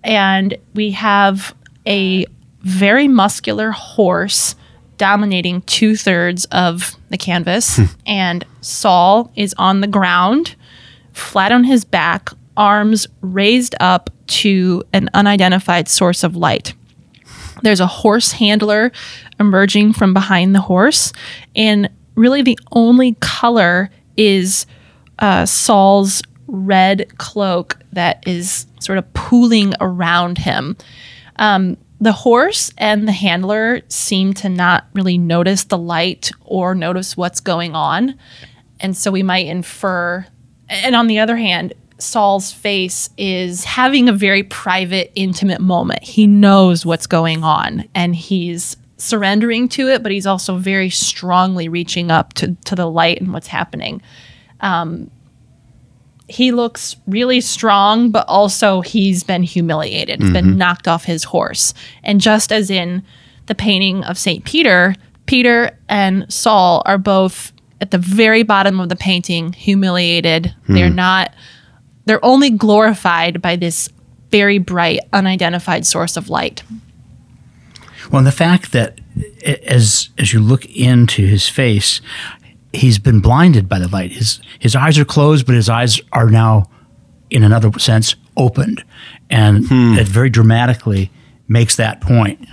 And 0.05 0.55
we 0.73 0.91
have 0.91 1.53
a 1.85 2.25
very 2.61 3.09
muscular 3.09 3.71
horse 3.71 4.55
dominating 4.97 5.61
two 5.63 5.95
thirds 5.95 6.45
of 6.45 6.95
the 7.09 7.17
canvas. 7.17 7.79
and 8.05 8.45
Saul 8.61 9.31
is 9.35 9.53
on 9.57 9.81
the 9.81 9.87
ground, 9.87 10.55
flat 11.13 11.51
on 11.51 11.63
his 11.63 11.85
back, 11.85 12.29
arms 12.55 13.07
raised 13.21 13.75
up 13.79 14.09
to 14.27 14.83
an 14.93 15.09
unidentified 15.13 15.87
source 15.87 16.23
of 16.23 16.35
light. 16.35 16.73
There's 17.63 17.79
a 17.79 17.87
horse 17.87 18.33
handler 18.33 18.91
emerging 19.39 19.93
from 19.93 20.13
behind 20.13 20.53
the 20.53 20.61
horse, 20.61 21.13
and 21.55 21.89
really 22.15 22.41
the 22.41 22.59
only 22.71 23.15
color 23.19 23.89
is 24.15 24.65
uh, 25.19 25.45
Saul's 25.45 26.21
red 26.47 27.17
cloak 27.17 27.77
that 27.93 28.23
is 28.27 28.67
sort 28.79 28.97
of 28.97 29.13
pooling 29.13 29.73
around 29.79 30.37
him. 30.37 30.77
Um, 31.37 31.77
the 31.99 32.11
horse 32.11 32.71
and 32.77 33.07
the 33.07 33.11
handler 33.11 33.81
seem 33.87 34.33
to 34.33 34.49
not 34.49 34.87
really 34.93 35.17
notice 35.17 35.63
the 35.63 35.77
light 35.77 36.31
or 36.45 36.75
notice 36.75 37.17
what's 37.17 37.39
going 37.39 37.75
on. 37.75 38.17
And 38.79 38.95
so 38.95 39.11
we 39.11 39.23
might 39.23 39.47
infer. 39.47 40.25
And 40.69 40.95
on 40.95 41.07
the 41.07 41.19
other 41.19 41.37
hand, 41.37 41.73
Saul's 41.99 42.51
face 42.51 43.09
is 43.17 43.63
having 43.63 44.07
a 44.07 44.13
very 44.13 44.43
private, 44.43 45.11
intimate 45.15 45.61
moment. 45.61 46.03
He 46.03 46.27
knows 46.27 46.85
what's 46.85 47.07
going 47.07 47.43
on 47.43 47.89
and 47.95 48.15
he's 48.15 48.77
surrendering 48.97 49.67
to 49.69 49.89
it, 49.89 50.03
but 50.03 50.11
he's 50.11 50.27
also 50.27 50.57
very 50.57 50.89
strongly 50.89 51.67
reaching 51.67 52.11
up 52.11 52.33
to, 52.33 52.55
to 52.65 52.75
the 52.75 52.89
light 52.89 53.19
and 53.19 53.33
what's 53.33 53.47
happening. 53.47 54.01
Um, 54.59 55.09
he 56.27 56.51
looks 56.51 56.95
really 57.07 57.41
strong, 57.41 58.11
but 58.11 58.25
also 58.27 58.81
he's 58.81 59.23
been 59.23 59.43
humiliated, 59.43 60.21
He's 60.21 60.31
been 60.31 60.45
mm-hmm. 60.45 60.57
knocked 60.57 60.87
off 60.87 61.05
his 61.05 61.23
horse. 61.23 61.73
And 62.03 62.19
just 62.19 62.51
as 62.51 62.69
in 62.69 63.03
the 63.45 63.55
painting 63.55 64.03
of 64.03 64.17
St. 64.17 64.43
Peter, 64.43 64.95
Peter 65.25 65.77
and 65.87 66.31
Saul 66.31 66.83
are 66.85 66.97
both 66.97 67.53
at 67.79 67.91
the 67.91 67.97
very 67.97 68.43
bottom 68.43 68.79
of 68.79 68.89
the 68.89 68.95
painting, 68.95 69.53
humiliated. 69.53 70.53
Hmm. 70.65 70.73
They're 70.73 70.89
not, 70.89 71.33
they're 72.05 72.23
only 72.23 72.49
glorified 72.49 73.41
by 73.41 73.55
this 73.55 73.89
very 74.31 74.57
bright, 74.57 74.99
unidentified 75.13 75.85
source 75.85 76.17
of 76.17 76.29
light. 76.29 76.63
Well, 78.11 78.19
and 78.19 78.27
the 78.27 78.31
fact 78.31 78.71
that 78.71 78.99
as 79.45 80.09
as 80.17 80.33
you 80.33 80.39
look 80.39 80.65
into 80.65 81.25
his 81.25 81.49
face, 81.49 82.01
he's 82.73 82.99
been 82.99 83.19
blinded 83.19 83.67
by 83.67 83.79
the 83.79 83.87
light. 83.87 84.11
His 84.11 84.39
his 84.59 84.75
eyes 84.75 84.97
are 84.97 85.05
closed, 85.05 85.45
but 85.45 85.55
his 85.55 85.69
eyes 85.69 85.99
are 86.11 86.29
now, 86.29 86.69
in 87.29 87.43
another 87.43 87.77
sense, 87.79 88.15
opened, 88.35 88.83
and 89.29 89.67
hmm. 89.67 89.93
it 89.97 90.07
very 90.07 90.29
dramatically 90.29 91.11
makes 91.47 91.75
that 91.77 92.01
point. 92.01 92.47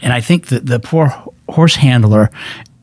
And 0.00 0.12
I 0.12 0.20
think 0.20 0.48
that 0.48 0.66
the 0.66 0.80
poor 0.80 1.08
horse 1.48 1.76
handler 1.76 2.30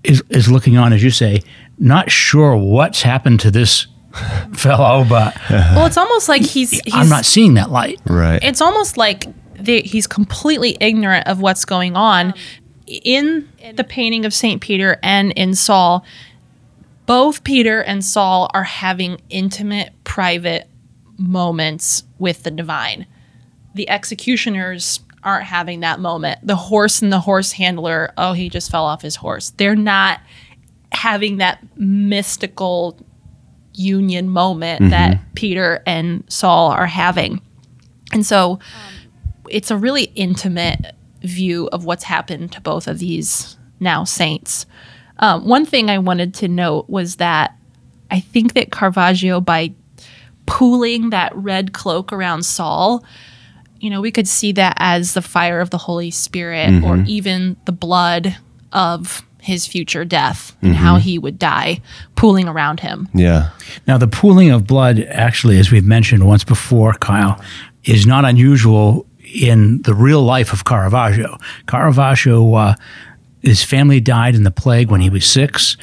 is 0.04 0.24
is 0.30 0.52
looking 0.52 0.78
on, 0.78 0.94
as 0.94 1.04
you 1.04 1.12
say, 1.12 1.42
not 1.78 2.12
sure 2.12 2.56
what's 2.56 3.02
happened 3.02 3.40
to 3.42 3.52
this 3.52 3.88
fellow, 4.54 5.06
but 5.08 5.36
Well, 5.50 5.86
it's 5.86 5.98
almost 5.98 6.30
like 6.30 6.42
he's, 6.42 6.72
he's 6.72 6.94
I'm 6.94 7.10
not 7.10 7.26
seeing 7.26 7.56
that 7.56 7.72
light. 7.72 8.00
Right. 8.06 8.40
it's 8.44 8.62
almost 8.62 8.98
like 8.98 9.26
they, 9.56 9.82
he's 9.82 10.08
completely 10.08 10.78
ignorant 10.80 11.28
of 11.28 11.42
what's 11.42 11.66
going 11.66 11.96
on 11.96 12.34
in 12.88 13.48
the 13.76 13.84
painting 13.84 14.26
of 14.26 14.34
St. 14.34 14.62
Peter 14.62 14.98
and 15.04 15.32
in 15.34 15.54
Saul. 15.54 16.06
Both 17.10 17.44
Peter 17.44 17.82
and 17.82 18.06
Saul 18.06 18.52
are 18.54 18.64
having 18.64 19.20
intimate, 19.32 19.94
private 20.04 20.70
moments 21.18 22.04
with 22.20 22.44
the 22.44 22.52
divine. 22.52 23.08
The 23.74 23.90
executioners 23.90 25.00
aren't 25.24 25.46
having 25.46 25.80
that 25.80 26.00
moment. 26.00 26.46
The 26.46 26.56
horse 26.56 27.02
and 27.02 27.12
the 27.12 27.22
horse 27.22 27.54
handler, 27.54 28.14
oh, 28.16 28.34
he 28.34 28.48
just 28.48 28.70
fell 28.70 28.86
off 28.86 29.02
his 29.02 29.16
horse. 29.16 29.50
They're 29.58 29.76
not 29.76 30.20
having 30.92 31.38
that 31.38 31.66
mystical 31.76 32.96
union 33.74 34.30
moment 34.30 34.82
mm-hmm. 34.82 34.92
that 34.92 35.34
Peter 35.34 35.82
and 35.88 36.24
Saul 36.32 36.70
are 36.70 36.86
having. 36.86 37.42
And 38.14 38.24
so 38.24 38.60
it's 39.50 39.72
a 39.72 39.78
really 39.78 40.12
intimate 40.14 40.94
view 41.24 41.70
of 41.72 41.86
what's 41.86 42.04
happened 42.04 42.52
to 42.52 42.62
both 42.62 42.88
of 42.88 43.00
these 43.00 43.58
now 43.80 44.04
saints. 44.04 44.68
Um, 45.20 45.46
one 45.46 45.66
thing 45.66 45.90
I 45.90 45.98
wanted 45.98 46.34
to 46.36 46.48
note 46.48 46.90
was 46.90 47.18
that 47.18 47.56
I 48.10 48.20
think 48.20 48.54
that 48.54 48.72
Caravaggio, 48.72 49.42
by 49.42 49.74
pooling 50.46 51.12
that 51.12 51.36
red 51.36 51.74
cloak 51.74 52.12
around 52.12 52.44
Saul, 52.44 53.04
you 53.80 53.90
know, 53.90 54.02
we 54.02 54.12
could 54.12 54.28
see 54.28 54.52
that 54.54 54.74
as 54.78 55.14
the 55.14 55.22
fire 55.22 55.60
of 55.62 55.70
the 55.70 55.78
Holy 55.78 56.12
Spirit 56.12 56.84
or 56.84 56.98
even 57.08 57.56
the 57.66 57.72
blood 57.72 58.36
of 58.74 59.24
his 59.42 59.66
future 59.66 60.04
death 60.04 60.56
and 60.62 60.76
how 60.76 60.98
he 60.98 61.18
would 61.18 61.40
die 61.40 61.82
pooling 62.16 62.48
around 62.48 62.82
him. 62.82 63.08
Yeah. 63.14 63.52
Now, 63.88 63.98
the 63.98 64.08
pooling 64.08 64.52
of 64.52 64.68
blood, 64.68 65.00
actually, 65.10 65.60
as 65.60 65.72
we've 65.72 65.86
mentioned 65.86 66.28
once 66.28 66.44
before, 66.44 66.94
Kyle, 66.94 67.42
is 67.86 68.06
not 68.06 68.26
unusual 68.26 69.06
in 69.34 69.82
the 69.84 69.94
real 69.94 70.24
life 70.24 70.52
of 70.52 70.66
Caravaggio. 70.66 71.38
Caravaggio, 71.68 72.54
uh, 72.54 72.76
his 73.42 73.64
family 73.64 74.00
died 74.00 74.36
in 74.36 74.44
the 74.44 74.52
plague 74.52 74.92
when 74.92 75.02
he 75.02 75.10
was 75.10 75.26
six. 75.26 75.78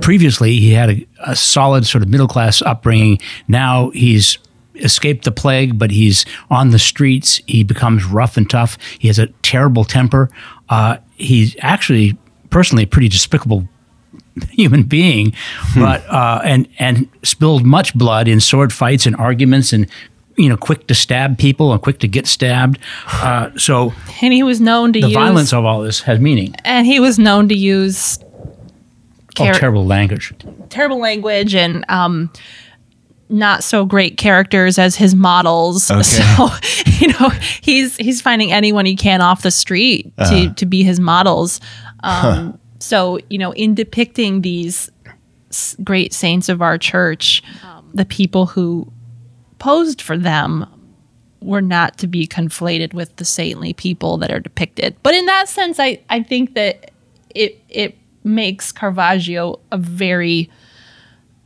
Previously, 0.00 0.56
he 0.56 0.72
had 0.72 0.90
a, 0.90 1.06
a 1.26 1.36
solid 1.36 1.86
sort 1.86 2.02
of 2.02 2.08
middle 2.08 2.28
class 2.28 2.62
upbringing. 2.62 3.18
Now 3.48 3.90
he's 3.90 4.38
escaped 4.76 5.24
the 5.24 5.32
plague, 5.32 5.78
but 5.78 5.90
he's 5.90 6.24
on 6.50 6.70
the 6.70 6.78
streets. 6.78 7.40
He 7.46 7.64
becomes 7.64 8.04
rough 8.04 8.36
and 8.36 8.48
tough. 8.48 8.78
He 8.98 9.08
has 9.08 9.18
a 9.18 9.26
terrible 9.42 9.84
temper. 9.84 10.30
Uh, 10.68 10.98
he's 11.16 11.56
actually 11.60 12.16
personally 12.50 12.84
a 12.84 12.86
pretty 12.86 13.08
despicable 13.08 13.68
human 14.50 14.82
being, 14.82 15.32
but 15.74 16.04
uh, 16.08 16.40
and 16.44 16.68
and 16.78 17.08
spilled 17.22 17.64
much 17.64 17.94
blood 17.94 18.28
in 18.28 18.40
sword 18.40 18.72
fights 18.72 19.06
and 19.06 19.16
arguments, 19.16 19.72
and 19.72 19.86
you 20.36 20.48
know, 20.48 20.56
quick 20.56 20.86
to 20.86 20.94
stab 20.94 21.36
people 21.38 21.72
and 21.72 21.82
quick 21.82 21.98
to 22.00 22.08
get 22.08 22.26
stabbed. 22.26 22.78
Uh, 23.12 23.50
so 23.58 23.92
And 24.22 24.32
he 24.32 24.42
was 24.42 24.60
known 24.60 24.92
to 24.94 25.00
the 25.00 25.08
use 25.08 25.14
violence 25.14 25.52
of 25.52 25.64
all 25.64 25.82
this 25.82 26.00
has 26.02 26.18
meaning. 26.20 26.54
and 26.64 26.86
he 26.86 26.98
was 27.00 27.18
known 27.18 27.48
to 27.48 27.54
use 27.54 28.18
Oh, 29.38 29.52
terrible 29.52 29.86
language. 29.86 30.34
terrible 30.70 30.98
language 31.00 31.54
and 31.54 31.84
um 31.88 32.30
not 33.28 33.62
so 33.62 33.84
great 33.86 34.16
characters 34.18 34.76
as 34.78 34.96
his 34.96 35.14
models. 35.14 35.88
Okay. 35.90 36.02
So, 36.02 36.48
you 36.98 37.08
know, 37.08 37.28
he's 37.62 37.96
he's 37.96 38.20
finding 38.20 38.50
anyone 38.52 38.86
he 38.86 38.96
can 38.96 39.20
off 39.20 39.42
the 39.42 39.50
street 39.52 40.12
to 40.18 40.52
to 40.54 40.66
be 40.66 40.82
his 40.82 40.98
models. 41.00 41.60
Um 42.02 42.58
so, 42.80 43.18
you 43.30 43.38
know, 43.38 43.52
in 43.52 43.74
depicting 43.74 44.40
these 44.42 44.90
great 45.84 46.12
saints 46.12 46.48
of 46.48 46.60
our 46.60 46.76
church, 46.76 47.42
the 47.94 48.04
people 48.04 48.46
who 48.46 48.90
posed 49.60 50.02
for 50.02 50.18
them 50.18 50.66
were 51.40 51.62
not 51.62 51.96
to 51.98 52.06
be 52.06 52.26
conflated 52.26 52.92
with 52.92 53.14
the 53.16 53.24
saintly 53.24 53.72
people 53.72 54.18
that 54.18 54.32
are 54.32 54.40
depicted. 54.40 54.96
But 55.02 55.14
in 55.14 55.26
that 55.26 55.48
sense, 55.48 55.78
I, 55.78 56.00
I 56.10 56.22
think 56.22 56.54
that 56.54 56.90
it 57.34 57.62
it 57.68 57.96
makes 58.24 58.72
Caravaggio 58.72 59.60
a 59.70 59.78
very 59.78 60.50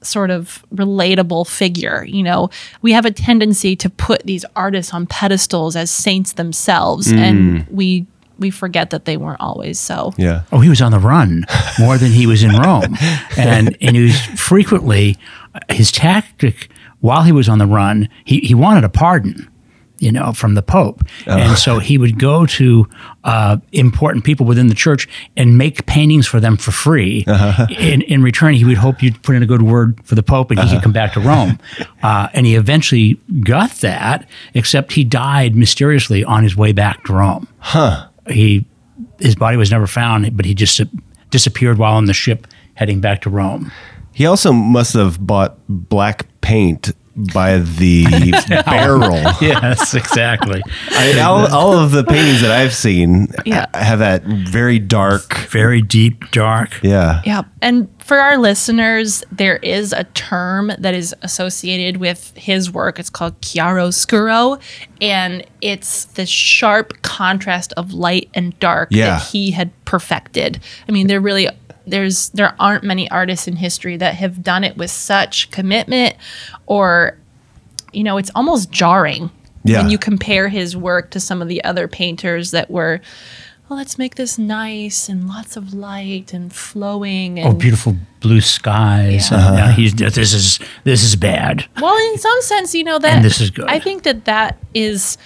sort 0.02 0.30
of 0.30 0.64
relatable 0.74 1.46
figure. 1.46 2.04
You 2.08 2.22
know, 2.22 2.50
we 2.82 2.92
have 2.92 3.04
a 3.04 3.10
tendency 3.10 3.76
to 3.76 3.90
put 3.90 4.22
these 4.24 4.44
artists 4.56 4.92
on 4.92 5.06
pedestals 5.06 5.76
as 5.76 5.90
saints 5.90 6.32
themselves, 6.32 7.10
hmm. 7.10 7.18
and 7.18 7.66
we 7.68 8.06
we 8.38 8.50
forget 8.50 8.90
that 8.90 9.04
they 9.04 9.16
weren't 9.16 9.40
always 9.40 9.78
so. 9.78 10.12
Yeah. 10.16 10.42
Oh, 10.50 10.58
he 10.58 10.68
was 10.68 10.82
on 10.82 10.90
the 10.90 10.98
run 10.98 11.44
more 11.78 11.98
than 11.98 12.10
he 12.10 12.26
was 12.26 12.42
in 12.42 12.52
Rome, 12.52 12.96
and 13.36 13.76
and 13.80 13.96
he 13.96 14.02
was 14.02 14.20
frequently 14.40 15.16
his 15.70 15.92
tactic 15.92 16.68
while 17.04 17.22
he 17.22 17.32
was 17.32 17.48
on 17.48 17.58
the 17.58 17.66
run. 17.66 18.08
He 18.24 18.40
he 18.40 18.54
wanted 18.54 18.82
a 18.84 18.88
pardon, 18.88 19.48
you 19.98 20.10
know, 20.10 20.32
from 20.32 20.54
the 20.54 20.62
Pope, 20.62 21.02
and 21.26 21.56
so 21.58 21.78
he 21.78 21.98
would 21.98 22.18
go 22.18 22.46
to 22.46 22.88
uh, 23.24 23.58
important 23.72 24.24
people 24.24 24.46
within 24.46 24.68
the 24.68 24.74
church 24.74 25.06
and 25.36 25.58
make 25.58 25.84
paintings 25.86 26.26
for 26.26 26.40
them 26.40 26.56
for 26.56 26.70
free. 26.72 27.24
In 27.78 28.00
in 28.02 28.22
return, 28.22 28.54
he 28.54 28.64
would 28.64 28.78
hope 28.78 29.02
you'd 29.02 29.22
put 29.22 29.34
in 29.36 29.42
a 29.42 29.46
good 29.46 29.62
word 29.62 30.00
for 30.04 30.14
the 30.14 30.22
Pope, 30.22 30.50
and 30.50 30.60
he 30.60 30.68
could 30.70 30.82
come 30.82 30.92
back 30.92 31.12
to 31.14 31.20
Rome. 31.20 31.58
Uh, 32.02 32.28
and 32.34 32.44
he 32.44 32.54
eventually 32.54 33.18
got 33.40 33.70
that, 33.80 34.28
except 34.52 34.92
he 34.92 35.04
died 35.04 35.56
mysteriously 35.56 36.22
on 36.22 36.42
his 36.42 36.54
way 36.54 36.70
back 36.72 37.02
to 37.04 37.14
Rome 37.14 37.48
Huh. 37.58 38.08
he 38.28 38.66
his 39.20 39.34
body 39.34 39.56
was 39.56 39.70
never 39.70 39.86
found, 39.86 40.36
but 40.36 40.44
he 40.44 40.54
just 40.54 40.82
disappeared 41.30 41.78
while 41.78 41.94
on 41.96 42.04
the 42.04 42.12
ship 42.12 42.46
heading 42.74 43.00
back 43.00 43.22
to 43.22 43.30
Rome. 43.30 43.72
He 44.12 44.26
also 44.26 44.52
must 44.52 44.92
have 44.94 45.18
bought 45.26 45.56
black 45.68 46.26
paint 46.44 46.92
by 47.32 47.58
the 47.58 48.04
barrel. 48.66 49.22
Yes, 49.40 49.94
exactly. 49.94 50.60
I, 50.90 51.20
all, 51.20 51.46
all 51.52 51.72
of 51.74 51.92
the 51.92 52.02
paintings 52.02 52.40
that 52.42 52.50
I've 52.50 52.74
seen 52.74 53.28
uh, 53.38 53.42
Yeah. 53.46 53.66
have 53.74 54.00
that 54.00 54.24
very 54.24 54.78
dark. 54.80 55.34
Very 55.48 55.80
deep, 55.80 56.30
dark. 56.32 56.80
Yeah. 56.82 57.22
Yeah. 57.24 57.42
And 57.62 57.88
for 58.00 58.18
our 58.18 58.36
listeners, 58.36 59.22
there 59.30 59.58
is 59.58 59.92
a 59.92 60.04
term 60.04 60.72
that 60.78 60.92
is 60.94 61.14
associated 61.22 61.98
with 61.98 62.32
his 62.36 62.70
work. 62.72 62.98
It's 62.98 63.10
called 63.10 63.40
chiaroscuro. 63.40 64.60
And 65.00 65.44
it's 65.60 66.06
the 66.06 66.26
sharp 66.26 67.00
contrast 67.02 67.72
of 67.76 67.92
light 67.92 68.28
and 68.34 68.58
dark 68.58 68.88
Yeah. 68.90 69.18
that 69.18 69.22
he 69.28 69.52
had 69.52 69.70
perfected. 69.84 70.60
I 70.88 70.92
mean, 70.92 71.06
there 71.06 71.20
really 71.20 71.48
there's 71.86 72.30
there 72.30 72.54
aren't 72.58 72.84
many 72.84 73.10
artists 73.10 73.46
in 73.46 73.56
history 73.56 73.96
that 73.96 74.14
have 74.14 74.42
done 74.42 74.64
it 74.64 74.76
with 74.76 74.90
such 74.90 75.50
commitment 75.50 76.16
or 76.66 77.18
you 77.92 78.02
know, 78.02 78.16
it's 78.18 78.30
almost 78.34 78.70
jarring 78.70 79.30
Yeah. 79.62 79.82
when 79.82 79.90
you 79.90 79.98
compare 79.98 80.48
his 80.48 80.76
work 80.76 81.10
to 81.10 81.20
some 81.20 81.40
of 81.40 81.48
the 81.48 81.62
other 81.64 81.86
painters 81.88 82.50
that 82.50 82.70
were 82.70 83.00
well, 83.68 83.78
let's 83.78 83.96
make 83.96 84.16
this 84.16 84.36
nice 84.38 85.08
and 85.08 85.26
lots 85.26 85.56
of 85.56 85.72
light 85.72 86.34
and 86.34 86.52
flowing 86.52 87.38
oh, 87.38 87.42
and 87.46 87.54
Oh, 87.54 87.56
beautiful 87.56 87.96
blue 88.20 88.42
skies. 88.42 89.30
Yeah. 89.30 89.48
And, 89.48 89.58
yeah, 89.58 89.72
he's 89.72 89.94
this 89.94 90.34
is 90.34 90.58
this 90.84 91.02
is 91.02 91.16
bad. 91.16 91.66
Well, 91.80 91.96
in 92.12 92.18
some 92.18 92.42
sense, 92.42 92.74
you 92.74 92.84
know 92.84 92.98
that 92.98 93.16
And 93.16 93.24
this 93.24 93.40
is 93.40 93.50
good. 93.50 93.66
I 93.68 93.78
think 93.78 94.02
that 94.02 94.26
that 94.26 94.58
is 94.74 95.16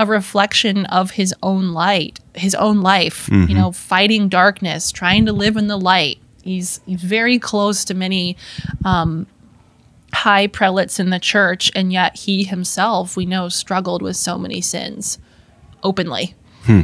a 0.00 0.06
reflection 0.06 0.86
of 0.86 1.12
his 1.12 1.34
own 1.42 1.72
light, 1.72 2.18
his 2.34 2.54
own 2.54 2.80
life. 2.80 3.28
You 3.28 3.36
mm-hmm. 3.36 3.54
know, 3.54 3.70
fighting 3.70 4.30
darkness, 4.30 4.90
trying 4.90 5.26
to 5.26 5.32
live 5.32 5.58
in 5.58 5.68
the 5.68 5.76
light. 5.76 6.18
He's 6.42 6.80
he's 6.86 7.02
very 7.02 7.38
close 7.38 7.84
to 7.84 7.94
many 7.94 8.38
um, 8.82 9.26
high 10.14 10.46
prelates 10.46 10.98
in 10.98 11.10
the 11.10 11.18
church, 11.18 11.70
and 11.74 11.92
yet 11.92 12.16
he 12.16 12.44
himself, 12.44 13.14
we 13.14 13.26
know, 13.26 13.50
struggled 13.50 14.00
with 14.00 14.16
so 14.16 14.38
many 14.38 14.62
sins 14.62 15.18
openly. 15.82 16.34
Hmm. 16.62 16.80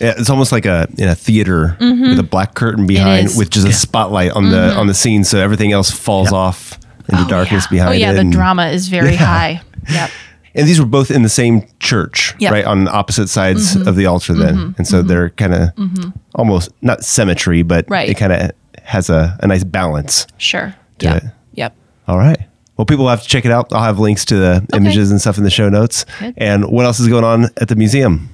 Yeah, 0.00 0.14
it's 0.16 0.30
almost 0.30 0.50
like 0.50 0.64
a 0.64 0.88
in 0.96 1.08
a 1.08 1.14
theater 1.14 1.76
mm-hmm. 1.78 2.08
with 2.08 2.18
a 2.18 2.24
black 2.24 2.54
curtain 2.54 2.86
behind, 2.86 3.26
is. 3.26 3.36
with 3.36 3.50
just 3.50 3.68
a 3.68 3.72
spotlight 3.72 4.32
on 4.32 4.48
the 4.48 4.56
mm-hmm. 4.56 4.78
on 4.78 4.86
the 4.86 4.94
scene, 4.94 5.24
so 5.24 5.38
everything 5.38 5.72
else 5.72 5.90
falls 5.90 6.32
off 6.32 6.78
in 7.06 7.16
into 7.16 7.26
oh, 7.26 7.28
darkness 7.28 7.64
yeah. 7.64 7.70
behind 7.70 7.90
Oh 7.90 7.98
yeah, 7.98 8.12
it. 8.12 8.24
the 8.24 8.30
drama 8.30 8.68
is 8.68 8.88
very 8.88 9.14
high. 9.30 9.60
Yep. 9.90 10.10
And 10.54 10.68
these 10.68 10.78
were 10.80 10.86
both 10.86 11.10
in 11.10 11.22
the 11.22 11.28
same 11.28 11.66
church, 11.80 12.34
Yep. 12.38 12.52
right 12.52 12.64
on 12.64 12.88
opposite 12.88 13.28
sides 13.28 13.74
Mm-hmm. 13.76 13.88
of 13.88 13.96
the 13.96 14.06
altar. 14.06 14.34
Then, 14.34 14.54
mm-hmm. 14.54 14.72
and 14.78 14.86
so 14.86 14.98
mm-hmm. 14.98 15.08
they're 15.08 15.30
kind 15.30 15.54
of 15.54 15.74
mm-hmm. 15.74 16.10
almost 16.34 16.70
not 16.82 17.04
symmetry, 17.04 17.62
but 17.62 17.84
Right. 17.88 18.08
it 18.08 18.14
kind 18.16 18.32
of 18.32 18.50
has 18.82 19.10
a, 19.10 19.36
a 19.40 19.46
nice 19.46 19.64
balance. 19.64 20.26
Sure. 20.38 20.74
Do 20.98 21.06
Yep. 21.06 21.16
it. 21.16 21.30
Yep. 21.54 21.76
All 22.08 22.18
right. 22.18 22.38
Well, 22.76 22.84
people 22.84 23.04
will 23.04 23.10
have 23.10 23.22
to 23.22 23.28
check 23.28 23.44
it 23.44 23.52
out. 23.52 23.72
I'll 23.72 23.82
have 23.84 23.98
links 23.98 24.24
to 24.26 24.36
the 24.36 24.66
images 24.74 25.10
and 25.10 25.20
stuff 25.20 25.38
in 25.38 25.44
the 25.44 25.50
show 25.50 25.68
notes. 25.68 26.04
Good. 26.18 26.34
And 26.36 26.66
what 26.70 26.84
else 26.84 26.98
is 26.98 27.08
going 27.08 27.24
on 27.24 27.44
at 27.56 27.68
the 27.68 27.76
museum? 27.76 28.30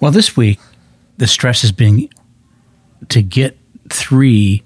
Well, 0.00 0.10
this 0.10 0.36
week 0.36 0.58
the 1.18 1.26
stress 1.28 1.62
has 1.62 1.70
been 1.70 2.08
to 3.08 3.22
get 3.22 3.56
three 3.88 4.62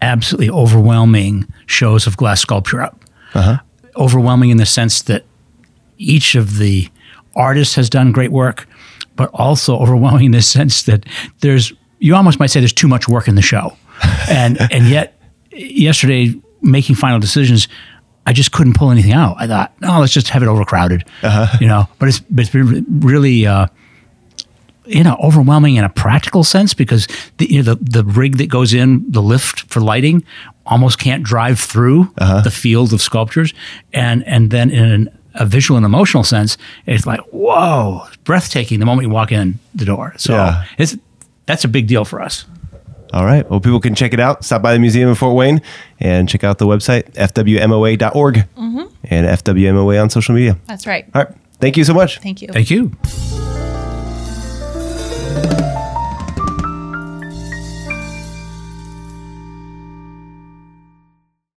absolutely 0.00 0.50
overwhelming 0.50 1.52
shows 1.66 2.06
of 2.06 2.16
glass 2.16 2.40
sculpture 2.40 2.80
up. 2.80 3.04
Uh-huh. 3.34 3.58
Overwhelming 3.96 4.50
in 4.50 4.56
the 4.56 4.66
sense 4.66 5.02
that 5.02 5.24
each 5.98 6.34
of 6.34 6.58
the 6.58 6.88
artists 7.36 7.74
has 7.74 7.90
done 7.90 8.12
great 8.12 8.32
work, 8.32 8.68
but 9.16 9.30
also 9.34 9.76
overwhelming 9.78 10.26
in 10.26 10.32
the 10.32 10.42
sense 10.42 10.82
that 10.84 11.04
there's 11.40 11.72
you 11.98 12.14
almost 12.14 12.38
might 12.38 12.46
say 12.46 12.60
there's 12.60 12.72
too 12.72 12.88
much 12.88 13.08
work 13.08 13.28
in 13.28 13.34
the 13.34 13.42
show, 13.42 13.76
and 14.28 14.58
and 14.72 14.88
yet 14.88 15.20
yesterday 15.50 16.34
making 16.62 16.96
final 16.96 17.18
decisions. 17.18 17.68
I 18.26 18.34
just 18.34 18.52
couldn't 18.52 18.74
pull 18.74 18.90
anything 18.90 19.12
out. 19.12 19.36
I 19.38 19.46
thought, 19.46 19.72
no, 19.80 20.00
let's 20.00 20.12
just 20.12 20.28
have 20.28 20.42
it 20.42 20.48
overcrowded, 20.48 21.02
you 21.60 21.66
know. 21.66 21.88
But 21.98 22.10
it's 22.10 22.20
but 22.20 22.42
it's 22.42 22.50
been 22.50 22.84
really 23.00 23.46
uh, 23.46 23.68
you 24.84 25.02
know 25.02 25.16
overwhelming 25.22 25.76
in 25.76 25.84
a 25.84 25.88
practical 25.88 26.44
sense 26.44 26.74
because 26.74 27.06
the 27.38 27.50
you 27.50 27.62
know, 27.62 27.74
the 27.74 28.02
the 28.02 28.04
rig 28.04 28.38
that 28.38 28.48
goes 28.48 28.74
in 28.74 29.10
the 29.10 29.22
lift 29.22 29.60
for 29.72 29.80
lighting 29.80 30.24
almost 30.66 30.98
can't 30.98 31.22
drive 31.22 31.58
through 31.58 32.12
the 32.44 32.50
field 32.50 32.92
of 32.92 33.00
sculptures 33.00 33.54
and 33.92 34.22
and 34.26 34.50
then 34.50 34.70
in 34.70 34.84
an, 34.84 35.17
a 35.38 35.46
visual 35.46 35.76
and 35.76 35.86
emotional 35.86 36.22
sense 36.24 36.58
it's 36.86 37.06
like 37.06 37.20
whoa 37.30 38.02
it's 38.08 38.16
breathtaking 38.18 38.80
the 38.80 38.86
moment 38.86 39.06
you 39.06 39.12
walk 39.12 39.32
in 39.32 39.58
the 39.74 39.84
door 39.84 40.12
so 40.16 40.34
Yeah. 40.34 40.64
it's 40.78 40.96
that's 41.46 41.64
a 41.64 41.68
big 41.68 41.86
deal 41.86 42.04
for 42.04 42.20
us 42.20 42.44
All 43.14 43.24
right. 43.24 43.48
Well, 43.48 43.58
people 43.58 43.80
can 43.80 43.94
check 43.94 44.12
it 44.12 44.20
out. 44.20 44.44
Stop 44.44 44.60
by 44.60 44.74
the 44.74 44.78
museum 44.78 45.08
in 45.08 45.14
Fort 45.14 45.34
Wayne 45.34 45.62
and 45.98 46.28
check 46.28 46.44
out 46.44 46.58
the 46.58 46.66
website, 46.66 47.04
fwmoa.org 47.14 48.34
mm-hmm. 48.36 48.84
and 49.04 49.26
FWMOA 49.26 50.02
on 50.02 50.10
social 50.10 50.34
media. 50.34 50.58
That's 50.66 50.86
right. 50.86 51.06
All 51.14 51.24
right. 51.24 51.34
Thank 51.58 51.78
you 51.78 51.84
so 51.84 51.94
much. 51.94 52.20
Thank 52.20 52.42
you. 52.42 52.48
thank 52.48 52.68
you 52.70 52.92